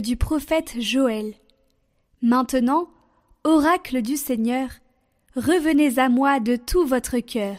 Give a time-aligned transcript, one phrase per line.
[0.00, 1.34] Du prophète Joël.
[2.22, 2.88] Maintenant,
[3.44, 4.70] oracle du Seigneur,
[5.36, 7.58] revenez à moi de tout votre cœur.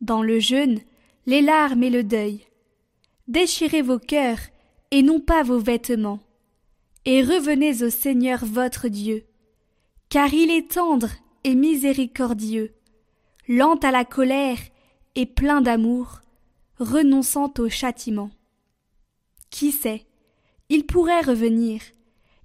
[0.00, 0.78] Dans le jeûne,
[1.26, 2.46] les larmes et le deuil.
[3.26, 4.38] Déchirez vos cœurs
[4.92, 6.20] et non pas vos vêtements.
[7.04, 9.24] Et revenez au Seigneur votre Dieu.
[10.10, 11.10] Car il est tendre
[11.42, 12.74] et miséricordieux,
[13.48, 14.58] lent à la colère
[15.16, 16.20] et plein d'amour,
[16.78, 18.30] renonçant au châtiment.
[19.50, 20.06] Qui sait,
[20.68, 21.80] il pourrait revenir,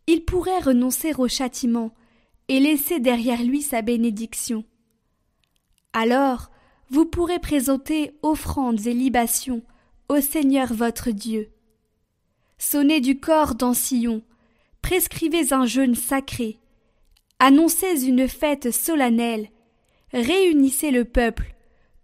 [0.08, 1.94] il pourrait renoncer au châtiment
[2.48, 4.64] et laisser derrière lui sa bénédiction.
[5.94, 6.50] Alors
[6.90, 9.62] vous pourrez présenter offrandes et libations
[10.10, 11.50] au Seigneur votre Dieu.
[12.58, 13.74] Sonnez du corps dans
[14.82, 16.60] prescrivez un jeûne sacré,
[17.38, 19.50] annoncez une fête solennelle,
[20.12, 21.56] réunissez le peuple,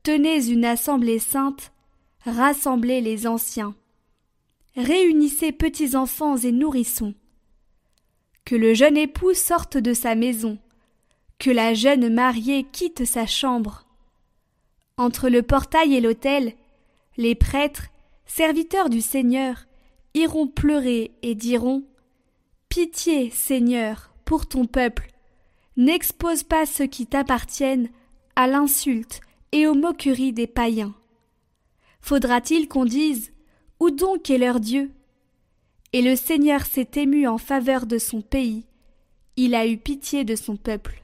[0.03, 1.73] tenez une assemblée sainte,
[2.25, 3.75] rassemblez les anciens.
[4.75, 7.13] Réunissez petits enfants et nourrissons.
[8.43, 10.57] Que le jeune époux sorte de sa maison,
[11.39, 13.85] que la jeune mariée quitte sa chambre.
[14.97, 16.53] Entre le portail et l'autel,
[17.15, 17.87] les prêtres,
[18.25, 19.65] serviteurs du Seigneur,
[20.13, 21.83] iront pleurer et diront
[22.67, 25.07] Pitié, Seigneur, pour ton peuple,
[25.77, 27.89] n'expose pas ceux qui t'appartiennent
[28.35, 29.21] à l'insulte
[29.53, 30.93] et aux moqueries des païens.
[32.01, 33.31] Faudra-t-il qu'on dise
[33.79, 34.91] Où donc est leur Dieu?
[35.93, 38.65] Et le Seigneur s'est ému en faveur de son pays,
[39.37, 41.01] il a eu pitié de son peuple.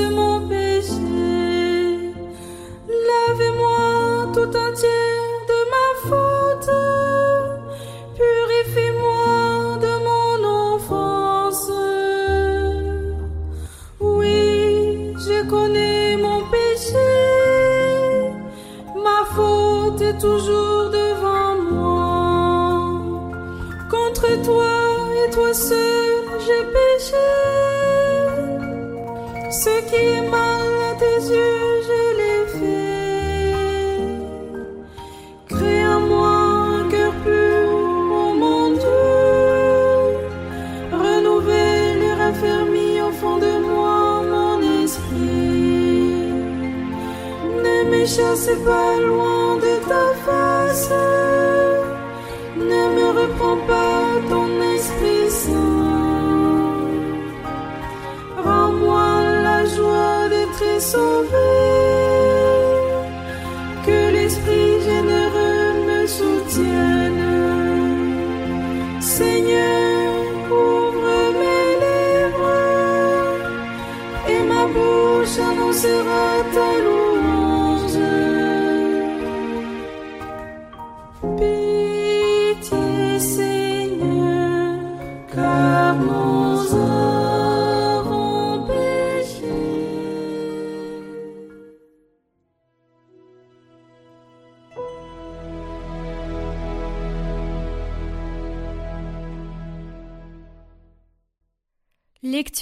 [0.00, 0.29] Toujours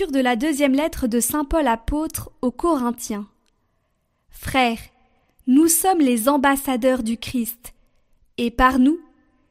[0.07, 3.27] De la deuxième lettre de Saint Paul apôtre aux Corinthiens.
[4.31, 4.79] Frères,
[5.49, 7.75] nous sommes les ambassadeurs du Christ,
[8.37, 9.01] et par nous,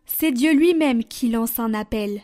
[0.05, 2.21] c'est Dieu lui-même qui lance un appel.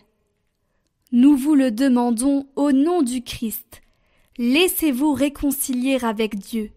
[1.11, 3.81] Nous vous le demandons au nom du Christ.
[4.37, 6.71] Laissez-vous réconcilier avec Dieu.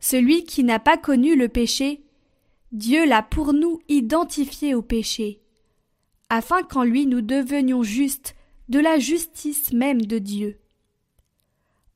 [0.00, 2.00] Celui qui n'a pas connu le péché,
[2.72, 5.42] Dieu l'a pour nous identifié au péché,
[6.30, 8.34] afin qu'en lui nous devenions justes
[8.68, 10.58] de la justice même de Dieu.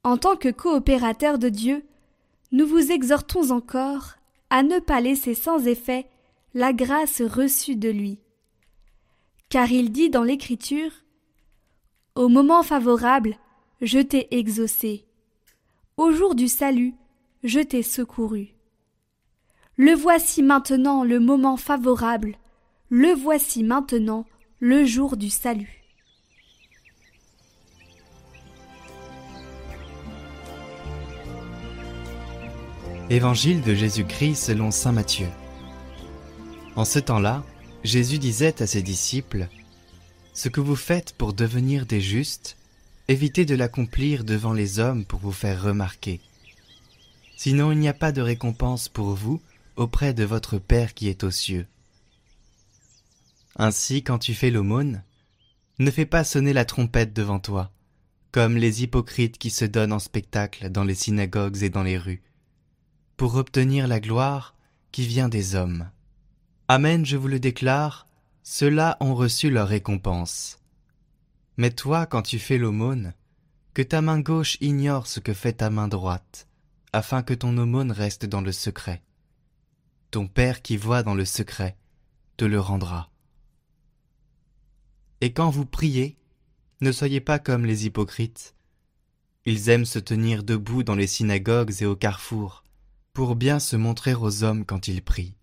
[0.04, 1.84] En tant que coopérateurs de Dieu,
[2.50, 4.14] nous vous exhortons encore
[4.50, 6.06] à ne pas laisser sans effet
[6.54, 8.18] la grâce reçue de lui.
[9.48, 10.92] Car il dit dans l'Écriture
[12.14, 13.36] Au moment favorable,
[13.80, 15.06] je t'ai exaucé.
[15.96, 16.94] Au jour du salut,
[17.44, 18.54] je t'ai secouru.
[19.76, 22.36] Le voici maintenant le moment favorable,
[22.88, 24.26] le voici maintenant
[24.60, 25.81] le jour du salut.
[33.12, 35.28] Évangile de Jésus-Christ selon Saint Matthieu.
[36.76, 37.44] En ce temps-là,
[37.84, 39.48] Jésus disait à ses disciples,
[40.32, 42.56] Ce que vous faites pour devenir des justes,
[43.08, 46.22] évitez de l'accomplir devant les hommes pour vous faire remarquer.
[47.36, 49.42] Sinon il n'y a pas de récompense pour vous
[49.76, 51.66] auprès de votre Père qui est aux cieux.
[53.56, 55.04] Ainsi, quand tu fais l'aumône,
[55.80, 57.72] ne fais pas sonner la trompette devant toi,
[58.30, 62.22] comme les hypocrites qui se donnent en spectacle dans les synagogues et dans les rues,
[63.16, 64.54] pour obtenir la gloire
[64.90, 65.90] qui vient des hommes.
[66.68, 68.06] Amen, je vous le déclare,
[68.42, 70.58] ceux-là ont reçu leur récompense.
[71.56, 73.14] Mais toi, quand tu fais l'aumône,
[73.74, 76.46] que ta main gauche ignore ce que fait ta main droite,
[76.92, 79.02] afin que ton aumône reste dans le secret.
[80.10, 81.76] Ton Père qui voit dans le secret
[82.36, 83.10] te le rendra.
[85.20, 86.18] Et quand vous priez,
[86.80, 88.54] ne soyez pas comme les hypocrites.
[89.44, 92.61] Ils aiment se tenir debout dans les synagogues et au carrefour,
[93.12, 95.34] pour bien se montrer aux hommes quand ils prient.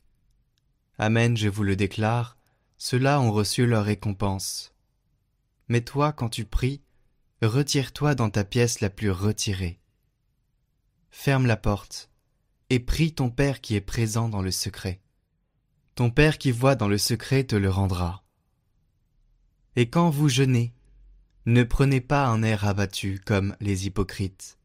[0.98, 2.38] Amen, je vous le déclare,
[2.78, 4.74] ceux-là ont reçu leur récompense.
[5.68, 6.82] Mais toi, quand tu pries,
[7.42, 9.80] retire-toi dans ta pièce la plus retirée.
[11.12, 12.10] Ferme la porte,
[12.70, 15.02] et prie ton Père qui est présent dans le secret.
[15.96, 18.24] Ton Père qui voit dans le secret te le rendra.
[19.76, 20.74] Et quand vous jeûnez,
[21.46, 24.59] ne prenez pas un air abattu comme les hypocrites.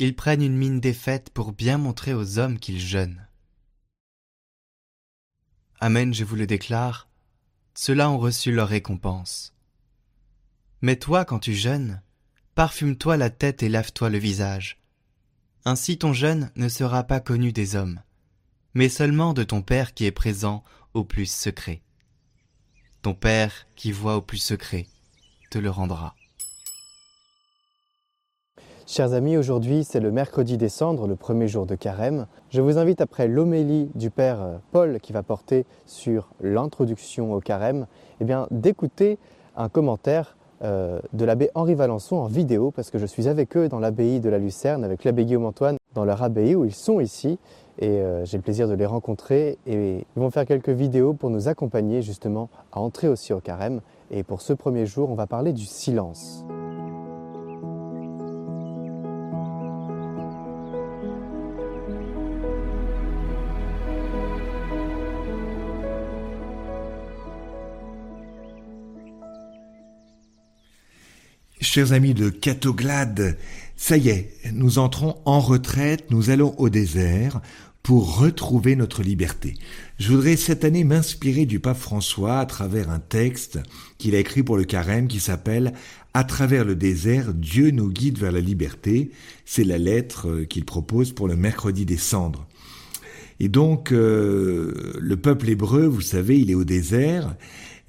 [0.00, 3.24] Ils prennent une mine défaite pour bien montrer aux hommes qu'ils jeûnent.
[5.78, 7.08] Amen, je vous le déclare,
[7.74, 9.54] ceux-là ont reçu leur récompense.
[10.82, 12.02] Mais toi, quand tu jeûnes,
[12.56, 14.82] parfume-toi la tête et lave-toi le visage.
[15.64, 18.02] Ainsi ton jeûne ne sera pas connu des hommes,
[18.74, 20.64] mais seulement de ton Père qui est présent
[20.94, 21.82] au plus secret
[23.02, 24.86] ton Père qui voit au plus secret
[25.50, 26.14] te le rendra.
[28.92, 32.26] Chers amis, aujourd'hui c'est le mercredi décembre, le premier jour de carême.
[32.48, 34.40] Je vous invite après l'homélie du Père
[34.72, 37.86] Paul qui va porter sur l'introduction au carême,
[38.20, 39.18] eh d'écouter
[39.56, 43.68] un commentaire euh, de l'abbé Henri Valençon en vidéo parce que je suis avec eux
[43.68, 46.98] dans l'abbaye de la Lucerne, avec l'abbé Guillaume Antoine, dans leur abbaye où ils sont
[46.98, 47.38] ici
[47.78, 51.30] et euh, j'ai le plaisir de les rencontrer et ils vont faire quelques vidéos pour
[51.30, 53.82] nous accompagner justement à entrer aussi au carême.
[54.10, 56.44] Et pour ce premier jour, on va parler du silence.
[71.62, 73.36] Chers amis de Catoglade,
[73.76, 77.42] ça y est, nous entrons en retraite, nous allons au désert
[77.82, 79.56] pour retrouver notre liberté.
[79.98, 83.58] Je voudrais cette année m'inspirer du pape François à travers un texte
[83.98, 85.74] qu'il a écrit pour le carême qui s'appelle
[86.14, 89.10] À travers le désert, Dieu nous guide vers la liberté.
[89.44, 92.46] C'est la lettre qu'il propose pour le mercredi des cendres.
[93.38, 97.36] Et donc, euh, le peuple hébreu, vous savez, il est au désert.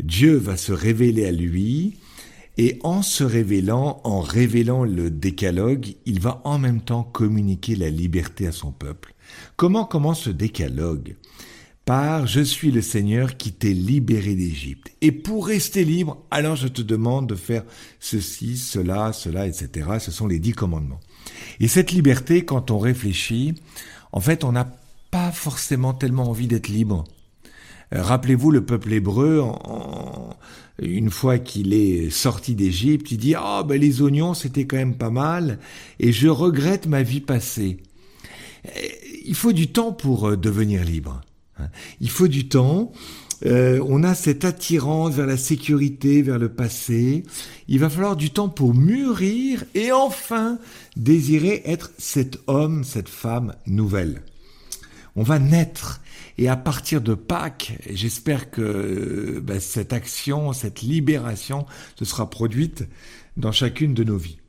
[0.04, 1.96] Dieu va se révéler à lui.
[2.58, 7.90] Et en se révélant, en révélant le décalogue, il va en même temps communiquer la
[7.90, 9.14] liberté à son peuple.
[9.56, 11.16] Comment commence ce décalogue?
[11.86, 14.92] Par Je suis le Seigneur qui t'ai libéré d'Égypte.
[15.02, 17.64] Et pour rester libre, alors je te demande de faire
[18.00, 19.90] ceci, cela, cela, etc.
[20.00, 21.00] Ce sont les dix commandements.
[21.60, 23.56] Et cette liberté, quand on réfléchit,
[24.12, 24.72] en fait, on n'a
[25.10, 27.04] pas forcément tellement envie d'être libre.
[27.94, 29.44] Euh, rappelez-vous le peuple hébreu,
[30.82, 34.96] une fois qu'il est sorti d'Égypte, il dit oh, ben les oignons c'était quand même
[34.96, 35.60] pas mal
[36.00, 37.78] et je regrette ma vie passée.
[38.66, 38.70] Euh,
[39.26, 41.22] il faut du temps pour euh, devenir libre.
[41.60, 41.68] Hein.
[42.00, 42.92] Il faut du temps.
[43.44, 47.24] on a cette attirance vers la sécurité, vers le passé.
[47.68, 50.60] Il va falloir du temps pour mûrir et enfin
[50.96, 54.22] désirer être cet homme, cette femme nouvelle.
[55.16, 56.02] On va naître
[56.38, 61.66] et à partir de Pâques, j'espère que ben, cette action, cette libération
[61.98, 62.88] se sera produite
[63.38, 64.40] dans chacune de nos vies.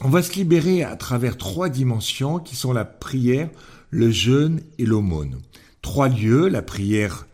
[0.00, 3.48] On va se libérer à travers trois dimensions qui sont la prière,
[3.90, 5.40] le jeûne et l'aumône.
[5.82, 7.26] Trois lieux, la prière,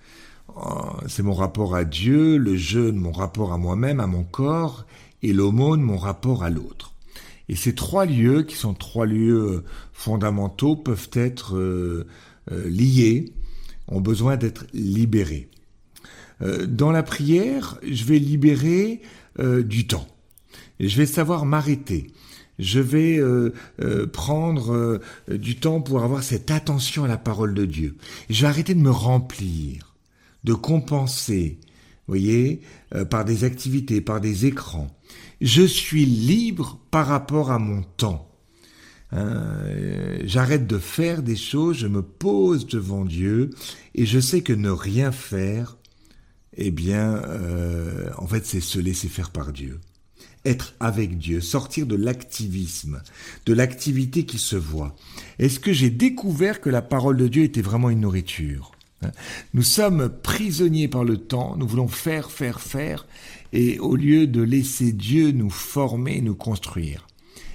[0.56, 0.62] euh,
[1.06, 4.84] c'est mon rapport à Dieu, le jeûne, mon rapport à moi-même, à mon corps,
[5.22, 6.92] et l'aumône, mon rapport à l'autre.
[7.48, 12.04] Et ces trois lieux, qui sont trois lieux fondamentaux, peuvent être euh, euh,
[12.50, 13.32] liés
[13.88, 15.50] ont besoin d'être libérés.
[16.42, 19.02] Euh, dans la prière, je vais libérer
[19.38, 20.06] euh, du temps.
[20.78, 22.08] Je vais savoir m'arrêter.
[22.58, 23.52] Je vais euh,
[24.12, 27.96] prendre du temps pour avoir cette attention à la parole de Dieu.
[28.28, 29.94] Je vais arrêter de me remplir,
[30.44, 31.58] de compenser,
[32.06, 32.60] voyez,
[33.08, 34.94] par des activités, par des écrans.
[35.40, 38.29] Je suis libre par rapport à mon temps.
[39.12, 39.26] Hein,
[39.64, 43.50] euh, j'arrête de faire des choses, je me pose devant Dieu
[43.94, 45.76] et je sais que ne rien faire,
[46.56, 49.80] eh bien, euh, en fait, c'est se laisser faire par Dieu.
[50.44, 53.02] Être avec Dieu, sortir de l'activisme,
[53.46, 54.96] de l'activité qui se voit.
[55.38, 58.72] Est-ce que j'ai découvert que la parole de Dieu était vraiment une nourriture?
[59.02, 59.10] Hein
[59.54, 63.06] Nous sommes prisonniers par le temps, nous voulons faire, faire, faire,
[63.52, 67.06] et au lieu de laisser Dieu nous former, nous construire.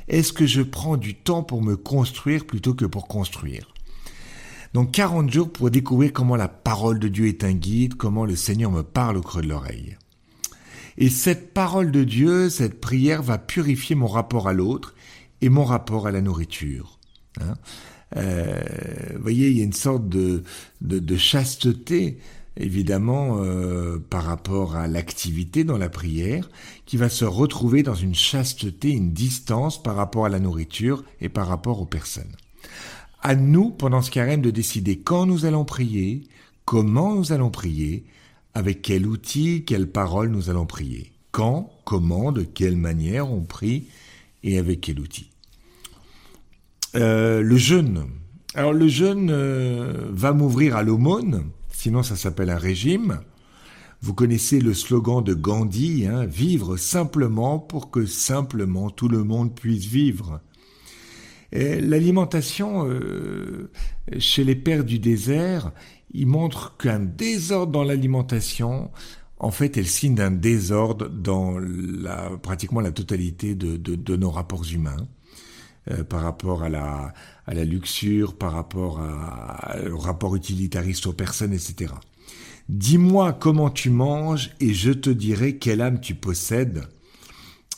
[0.07, 3.73] Est-ce que je prends du temps pour me construire plutôt que pour construire?
[4.73, 8.35] Donc 40 jours pour découvrir comment la parole de Dieu est un guide, comment le
[8.35, 9.97] Seigneur me parle au creux de l'oreille.
[10.97, 14.95] Et cette parole de Dieu, cette prière va purifier mon rapport à l'autre
[15.41, 16.99] et mon rapport à la nourriture.
[17.41, 17.55] Hein
[18.17, 18.61] euh,
[19.15, 20.43] vous voyez, il y a une sorte de,
[21.17, 22.17] chasteté
[22.57, 26.49] évidemment euh, par rapport à l'activité dans la prière,
[26.85, 31.29] qui va se retrouver dans une chasteté, une distance par rapport à la nourriture et
[31.29, 32.35] par rapport aux personnes.
[33.21, 36.23] À nous, pendant ce carême, de décider quand nous allons prier,
[36.63, 38.05] comment nous allons prier,
[38.53, 41.11] avec quel outil, quelle parole nous allons prier.
[41.31, 43.87] Quand, comment, de quelle manière on prie
[44.43, 45.29] et avec quel outil.
[46.95, 48.05] Euh, le jeûne.
[48.53, 51.43] Alors le jeûne euh, va m'ouvrir à l'aumône,
[51.85, 53.19] sinon ça s'appelle un régime.
[54.01, 59.53] Vous connaissez le slogan de Gandhi, hein, vivre simplement pour que simplement tout le monde
[59.53, 60.41] puisse vivre.
[61.51, 63.69] L'alimentation euh,
[64.17, 65.73] chez les pères du désert,
[66.11, 68.89] il montre qu'un désordre dans l'alimentation,
[69.37, 75.07] en fait, elle signe d'un désordre dans la, pratiquement la totalité de nos rapports humains.
[75.91, 77.13] Euh, par rapport à la,
[77.63, 81.93] luxure, par rapport à, au rapport utilitariste aux personnes, etc.
[82.69, 86.87] Dis-moi comment tu manges et je te dirai quelle âme tu possèdes,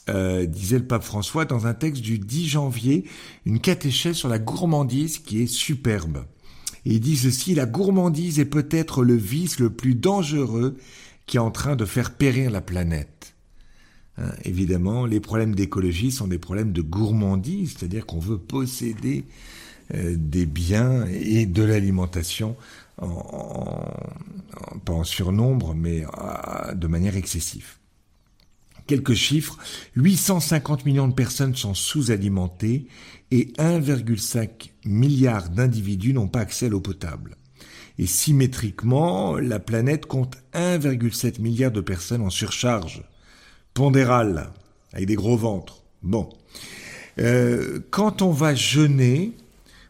[0.07, 3.03] euh, disait le pape François dans un texte du 10 janvier,
[3.45, 6.23] une catéchèse sur la gourmandise qui est superbe.
[6.85, 10.77] Il dit ceci, la gourmandise est peut-être le vice le plus dangereux
[11.25, 13.16] qui est en train de faire périr la planète.
[14.17, 19.25] Hein, évidemment, les problèmes d'écologie sont des problèmes de gourmandise, c'est-à-dire qu'on veut posséder
[19.93, 22.55] euh, des biens et de l'alimentation
[22.99, 23.85] en,
[24.85, 26.03] pas en surnombre, mais
[26.73, 27.77] de manière excessive.
[28.87, 29.57] Quelques chiffres,
[29.97, 32.87] 850 millions de personnes sont sous-alimentées
[33.31, 37.35] et 1,5 milliard d'individus n'ont pas accès à l'eau potable.
[37.99, 43.03] Et symétriquement, la planète compte 1,7 milliard de personnes en surcharge
[43.77, 44.49] pondérale,
[44.91, 45.83] avec des gros ventres.
[46.01, 46.29] Bon.
[47.19, 49.33] Euh, quand on va jeûner,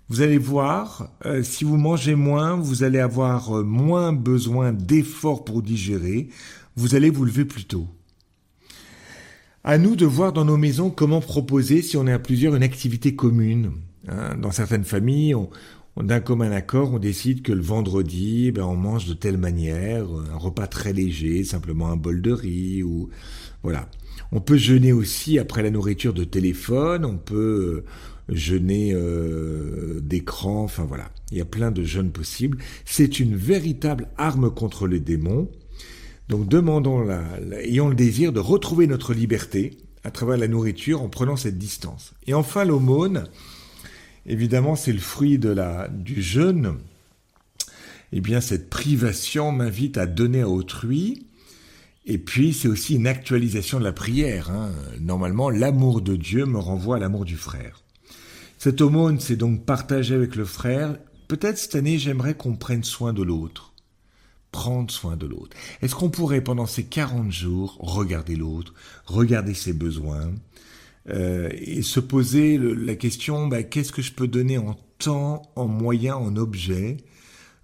[0.10, 5.46] vous allez voir, euh, si vous mangez moins, vous allez avoir euh, moins besoin d'efforts
[5.46, 6.28] pour digérer,
[6.76, 7.88] vous allez vous lever plus tôt.
[9.64, 12.64] À nous de voir dans nos maisons comment proposer, si on est à plusieurs, une
[12.64, 13.72] activité commune.
[14.10, 14.36] Hein.
[14.38, 15.36] dans certaines familles,
[15.96, 20.38] d'un commun accord, on décide que le vendredi, ben, on mange de telle manière, un
[20.38, 23.10] repas très léger, simplement un bol de riz ou
[24.32, 27.86] On peut jeûner aussi après la nourriture de téléphone, on peut
[28.30, 31.12] euh, jeûner euh, d'écran, enfin voilà.
[31.32, 32.58] Il y a plein de jeûnes possibles.
[32.86, 35.50] C'est une véritable arme contre les démons.
[36.30, 37.24] Donc demandons, la,
[37.62, 42.14] ayons le désir de retrouver notre liberté à travers la nourriture en prenant cette distance.
[42.28, 43.26] Et enfin l'aumône,
[44.26, 46.78] évidemment c'est le fruit de la, du jeûne.
[48.12, 51.27] Eh bien cette privation m'invite à donner à autrui,
[52.10, 54.50] et puis, c'est aussi une actualisation de la prière.
[54.50, 54.72] Hein.
[55.02, 57.84] Normalement, l'amour de Dieu me renvoie à l'amour du frère.
[58.58, 60.98] Cette aumône, c'est donc partager avec le frère.
[61.28, 63.74] Peut-être cette année, j'aimerais qu'on prenne soin de l'autre.
[64.54, 65.58] Prendre soin de l'autre.
[65.82, 68.74] Est-ce qu'on pourrait, pendant ces 40 jours, regarder l'autre,
[69.06, 70.32] regarder ses besoins,
[71.10, 75.68] euh, et se poser la question, bah, qu'est-ce que je peux donner en temps, en
[75.68, 77.17] moyens, en objets euh,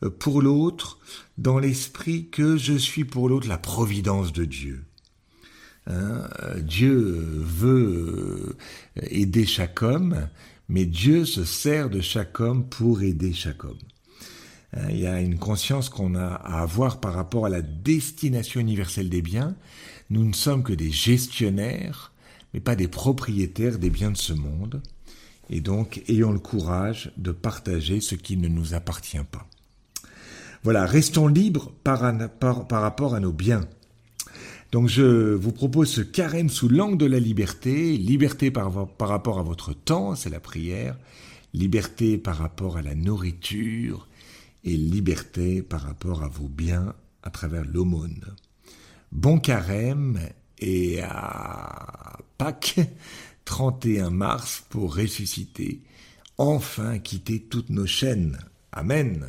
[0.10, 1.00] pour l'autre
[1.38, 4.84] dans l'esprit que je suis pour l'autre la providence de Dieu.
[5.88, 6.30] Hein,
[6.62, 6.96] Dieu
[7.40, 8.56] veut
[8.98, 10.30] euh, aider chaque homme,
[10.70, 13.78] mais Dieu se sert de chaque homme pour aider chaque homme.
[14.76, 18.62] Hein, il y a une conscience qu'on a à avoir par rapport à la destination
[18.62, 19.56] universelle des biens.
[20.10, 22.14] Nous ne sommes que des gestionnaires,
[22.54, 24.82] mais pas des propriétaires des biens de ce monde.
[25.50, 29.48] Et donc, ayons le courage de partager ce qui ne nous appartient pas.
[30.64, 33.68] Voilà, restons libres par, rapport à nos biens.
[34.72, 39.44] Donc je vous propose ce carême sous l'angle de la liberté, liberté par, rapport à
[39.44, 40.98] votre temps, c'est la prière,
[41.54, 44.08] liberté par rapport à la nourriture
[44.64, 48.24] et liberté par rapport à vos biens à travers l'aumône.
[49.12, 50.20] Bon carême
[50.60, 52.80] et à Pâques,
[53.46, 55.82] 31 mars, pour ressusciter
[56.38, 58.40] enfin quitter toutes nos chaînes.
[58.72, 59.28] Amen.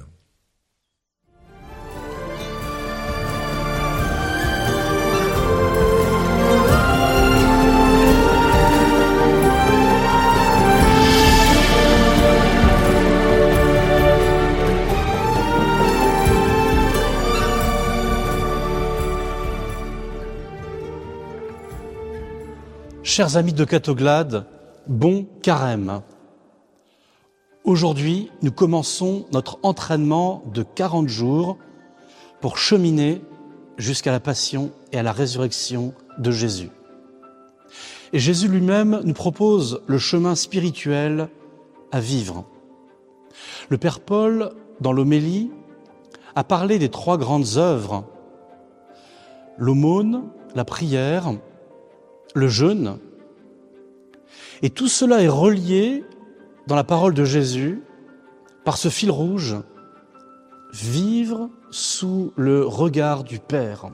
[23.17, 24.45] Chers amis de Catoglade,
[24.89, 26.03] bon carême.
[27.63, 31.57] Aujourd'hui, nous commençons notre entraînement de 40 jours
[32.41, 33.23] pour cheminer
[33.79, 36.71] jusqu'à la passion et à la résurrection de Jésus.
[38.13, 41.29] Et Jésus lui-même nous propose le chemin spirituel
[41.93, 42.45] à vivre.
[43.69, 45.53] Le Père Paul, dans l'homélie,
[46.35, 48.07] a parlé des trois grandes œuvres,
[49.57, 50.25] l'aumône,
[50.57, 51.33] la prière
[52.35, 52.99] le jeûne.
[54.63, 56.05] Et tout cela est relié
[56.67, 57.83] dans la parole de Jésus
[58.65, 59.57] par ce fil rouge,
[60.73, 63.91] vivre sous le regard du Père.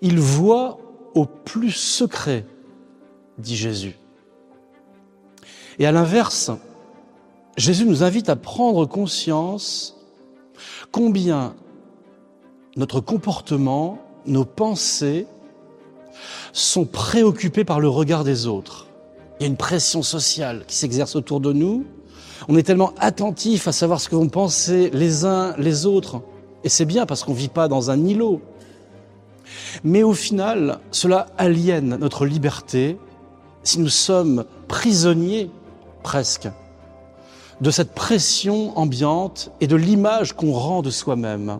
[0.00, 0.78] Il voit
[1.14, 2.44] au plus secret,
[3.38, 3.96] dit Jésus.
[5.78, 6.50] Et à l'inverse,
[7.56, 9.96] Jésus nous invite à prendre conscience
[10.92, 11.54] combien
[12.76, 15.26] notre comportement, nos pensées
[16.52, 18.86] sont préoccupés par le regard des autres.
[19.38, 21.84] Il y a une pression sociale qui s'exerce autour de nous.
[22.48, 26.22] On est tellement attentif à savoir ce que vont penser les uns les autres.
[26.64, 28.40] Et c'est bien parce qu'on ne vit pas dans un îlot.
[29.84, 32.98] Mais au final, cela aliène notre liberté
[33.62, 35.50] si nous sommes prisonniers
[36.02, 36.48] presque
[37.60, 41.58] de cette pression ambiante et de l'image qu'on rend de soi-même.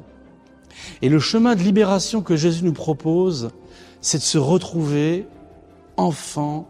[1.02, 3.50] Et le chemin de libération que Jésus nous propose,
[4.00, 5.26] c'est de se retrouver
[5.96, 6.68] enfant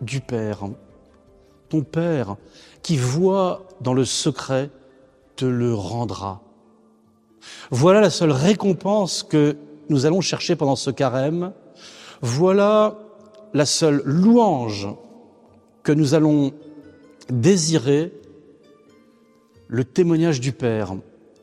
[0.00, 0.60] du Père.
[1.68, 2.36] Ton Père
[2.82, 4.70] qui voit dans le secret
[5.36, 6.42] te le rendra.
[7.70, 9.56] Voilà la seule récompense que
[9.88, 11.52] nous allons chercher pendant ce carême.
[12.20, 12.98] Voilà
[13.52, 14.88] la seule louange
[15.82, 16.52] que nous allons
[17.28, 18.12] désirer,
[19.68, 20.94] le témoignage du Père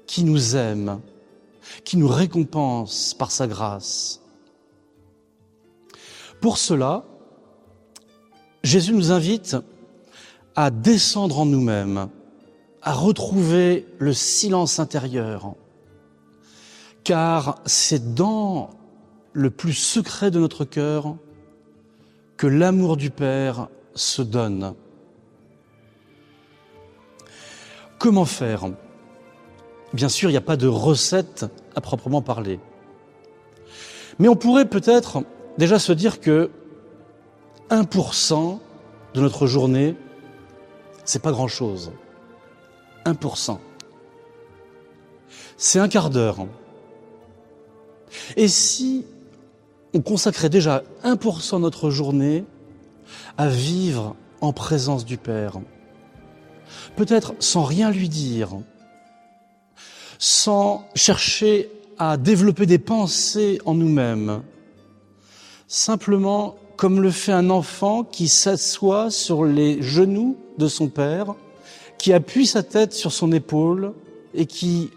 [0.05, 0.99] qui nous aime,
[1.83, 4.21] qui nous récompense par sa grâce.
[6.41, 7.03] Pour cela,
[8.63, 9.55] Jésus nous invite
[10.55, 12.09] à descendre en nous-mêmes,
[12.81, 15.53] à retrouver le silence intérieur,
[17.03, 18.71] car c'est dans
[19.33, 21.15] le plus secret de notre cœur
[22.37, 24.73] que l'amour du Père se donne.
[27.99, 28.71] Comment faire?
[29.93, 32.59] Bien sûr, il n'y a pas de recette à proprement parler.
[34.17, 35.23] Mais on pourrait peut-être
[35.61, 36.49] déjà se dire que
[37.69, 38.57] 1%
[39.13, 39.95] de notre journée,
[41.05, 41.91] c'est pas grand-chose.
[43.05, 43.59] 1%.
[45.57, 46.47] C'est un quart d'heure.
[48.37, 49.05] Et si
[49.93, 52.43] on consacrait déjà 1% de notre journée
[53.37, 55.59] à vivre en présence du Père,
[56.95, 58.49] peut-être sans rien lui dire,
[60.17, 61.69] sans chercher
[61.99, 64.41] à développer des pensées en nous-mêmes,
[65.71, 71.33] simplement comme le fait un enfant qui s'assoit sur les genoux de son père,
[71.97, 73.93] qui appuie sa tête sur son épaule
[74.33, 74.91] et qui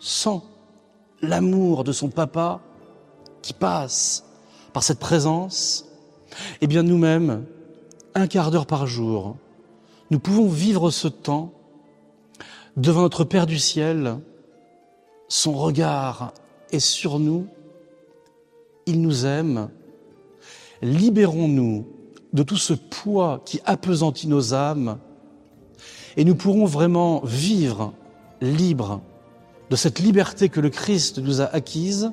[0.00, 0.40] sent
[1.20, 2.62] l'amour de son papa
[3.42, 4.24] qui passe
[4.72, 5.84] par cette présence,
[6.62, 7.44] eh bien nous-mêmes,
[8.14, 9.36] un quart d'heure par jour,
[10.10, 11.52] nous pouvons vivre ce temps
[12.78, 14.16] devant notre Père du ciel,
[15.28, 16.32] son regard
[16.72, 17.46] est sur nous,
[18.86, 19.68] il nous aime,
[20.82, 21.86] libérons-nous
[22.32, 24.98] de tout ce poids qui appesantit nos âmes
[26.16, 27.92] et nous pourrons vraiment vivre
[28.40, 29.00] libres
[29.70, 32.12] de cette liberté que le Christ nous a acquise.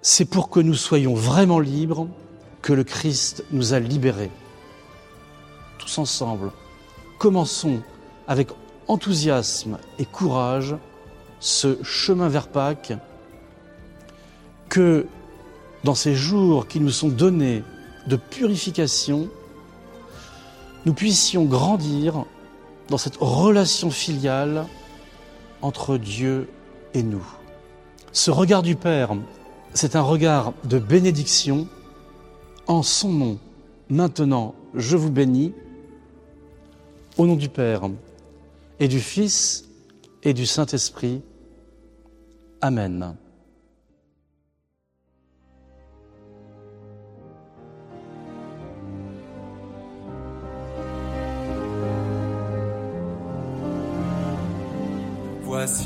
[0.00, 2.08] C'est pour que nous soyons vraiment libres
[2.60, 4.30] que le Christ nous a libérés.
[5.78, 6.50] Tous ensemble,
[7.18, 7.80] commençons
[8.26, 8.48] avec
[8.88, 10.76] enthousiasme et courage
[11.40, 12.94] ce chemin vers Pâques
[14.68, 15.06] que
[15.84, 17.62] dans ces jours qui nous sont donnés
[18.06, 19.28] de purification,
[20.84, 22.24] nous puissions grandir
[22.88, 24.66] dans cette relation filiale
[25.60, 26.48] entre Dieu
[26.94, 27.24] et nous.
[28.12, 29.14] Ce regard du Père,
[29.74, 31.68] c'est un regard de bénédiction.
[32.66, 33.38] En son nom,
[33.88, 35.54] maintenant, je vous bénis.
[37.18, 37.82] Au nom du Père
[38.80, 39.68] et du Fils
[40.22, 41.22] et du Saint-Esprit.
[42.60, 43.16] Amen.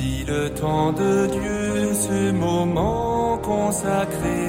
[0.06, 4.44] Si le temps de Dieu, ce moment consacré,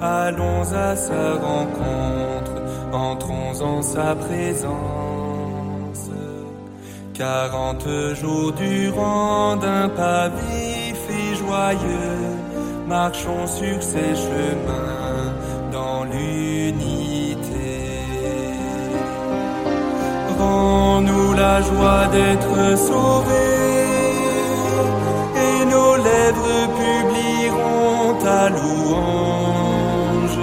[0.00, 2.54] allons à sa rencontre,
[2.90, 6.04] entrons en sa présence.
[7.12, 7.88] Quarante
[8.20, 12.22] jours durant d'un pas vif et joyeux,
[12.88, 15.26] marchons sur ses chemins
[15.72, 17.74] dans l'unité.
[20.38, 23.79] Rends-nous la joie d'être sauvés
[28.56, 30.40] louange.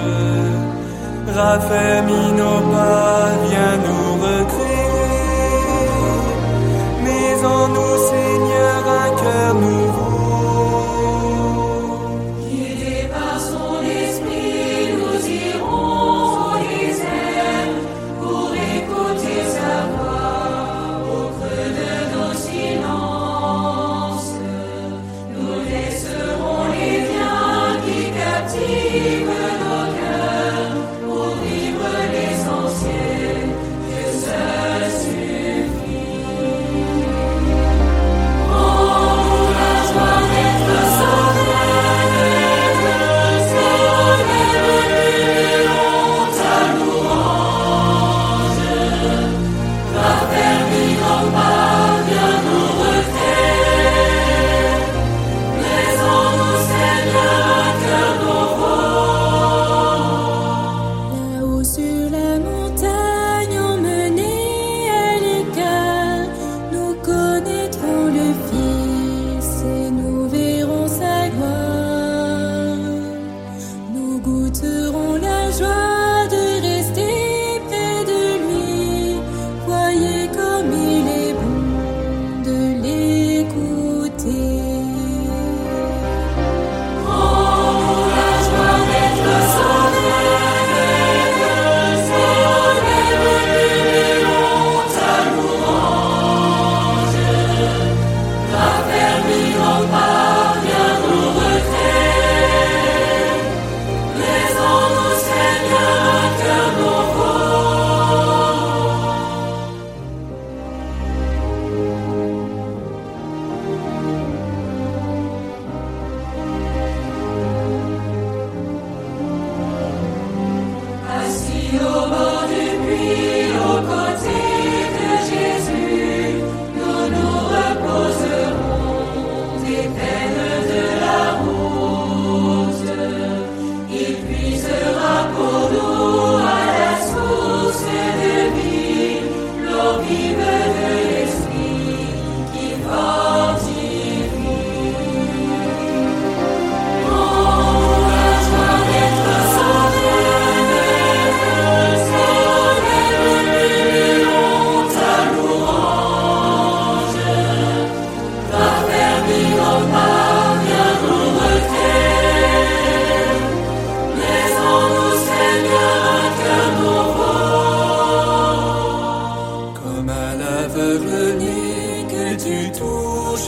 [1.36, 2.04] Raffaire
[2.40, 4.07] nos pas, viens nous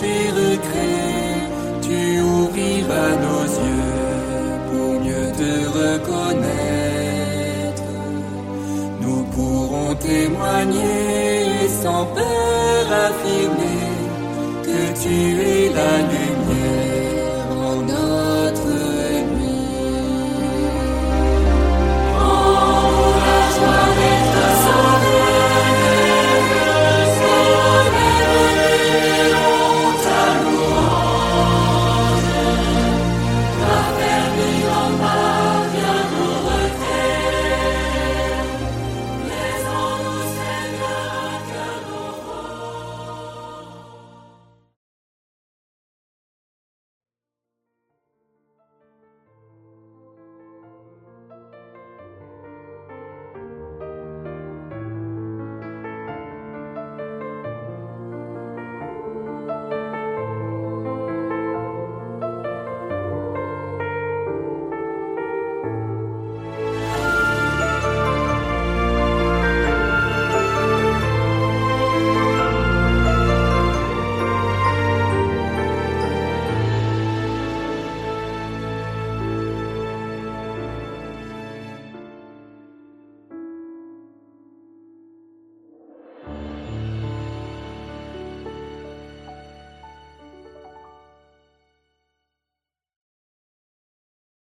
[0.03, 1.49] et regrets,
[1.81, 3.97] tu ouvriras nos yeux
[4.69, 7.09] pour mieux te reconnaître.
[9.01, 13.89] Nous pourrons témoigner sans peur affirmer
[14.63, 16.28] que tu es la lumière.